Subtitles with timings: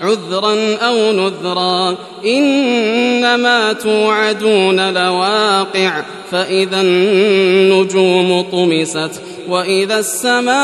[0.00, 1.94] عذرا أو نذرا.
[2.26, 6.02] إنما توعدون لواقع.
[6.30, 9.10] فإذا النجوم طمست
[9.48, 10.56] وإذا السماء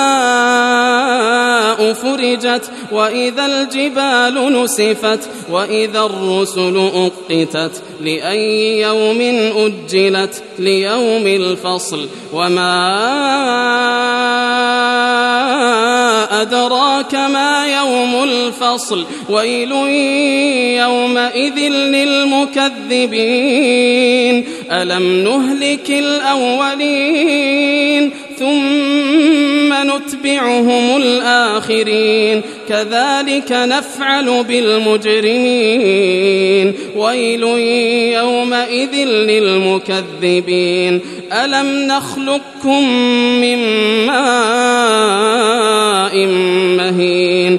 [1.92, 5.18] فرجت وإذا الجبال نسفت
[5.50, 7.82] وإذا الرسل أقتت.
[8.00, 9.20] لأي يوم
[9.56, 12.08] أجلت؟ ليوم الفصل.
[12.32, 12.92] وما
[16.42, 19.72] أدراك ما يوم الفصل ويل
[20.82, 23.32] يومئذ للمكذبين.
[24.70, 27.52] ألم نهلك الأولين
[28.42, 32.42] ثم نتبعهم الآخرين.
[32.68, 36.74] كذلك نفعل بالمجرمين.
[36.96, 37.42] ويل
[38.12, 41.00] يومئذ للمكذبين.
[41.32, 42.88] ألم نخلقكم
[43.40, 43.58] من
[44.06, 46.16] ماء
[46.76, 47.58] مهين؟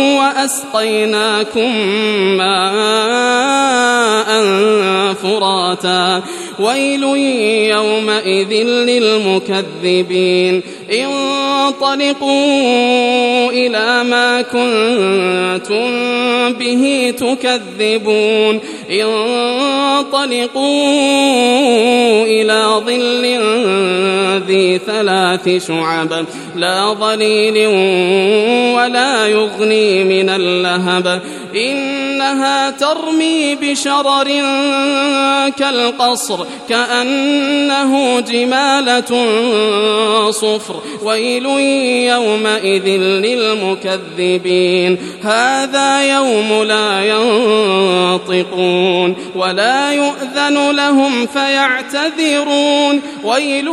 [0.00, 1.76] وأسقيناكم
[2.36, 3.10] ماء
[5.14, 6.22] فراتا.
[6.58, 7.02] ويل
[7.70, 10.62] يومئذ للمكذبين.
[10.90, 12.30] انطلقوا
[13.50, 15.90] إلى ما كنتم
[16.52, 18.60] به تكذبون.
[18.90, 20.60] انطلقوا
[22.26, 23.24] إلى ظل
[24.46, 26.24] ذي ثلاث شعب.
[26.56, 27.66] لا ظليل
[28.76, 31.20] ولا يغني من اللهب.
[31.56, 34.28] إنها ترمي بشرر
[35.58, 39.26] كالقصر كأنه جمالة
[40.30, 40.74] صفر.
[41.04, 41.46] ويل
[42.10, 44.98] يومئذ للمكذبين.
[45.22, 53.02] هذا يوم لا ينطقون ولا يؤذن لهم فيعتذرون.
[53.24, 53.68] ويل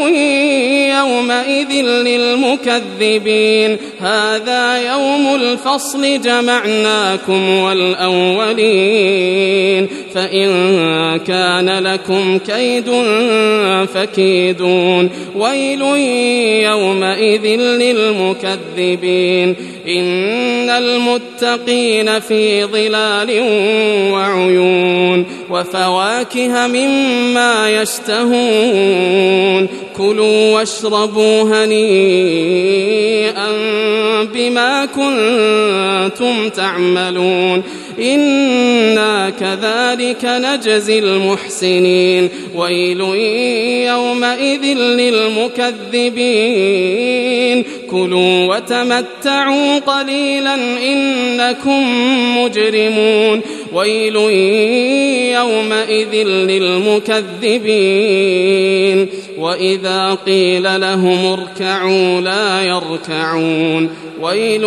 [0.98, 2.67] يومئذ للمكذبين.
[4.00, 9.28] هذا يوم الفصل جمعناكم والأولين.
[10.14, 10.48] فإن
[11.28, 12.92] كان لكم كيد
[13.94, 15.10] فكيدون.
[15.36, 15.82] ويل
[16.64, 19.56] يومئذ للمكذبين.
[19.88, 23.42] إن المتقين في ظلال
[24.14, 25.26] وعيون.
[25.50, 29.68] وفواكه مما يشتهون.
[29.98, 32.57] كلوا واشربوا هنيئا.
[34.34, 37.64] بما كنتم تعملون.
[38.00, 42.30] إنا كذلك نجزي المحسنين.
[42.56, 43.02] ويل
[43.88, 47.64] يومئذ للمكذبين.
[47.92, 51.84] كلوا وتمتعوا قليلا إنكم
[52.38, 53.42] مجرمون.
[53.74, 54.16] ويل
[55.36, 57.68] يومئذ للمكذبين.
[59.38, 63.90] وإذا قيل لهم اركعوا لا يركعون.
[64.22, 64.64] ويل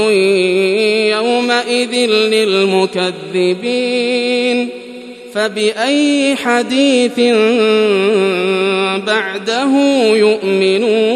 [1.16, 4.68] يومئذ للمكذبين.
[5.34, 7.18] فبأي حديث
[9.06, 9.70] بعده
[10.14, 11.09] يؤمنون؟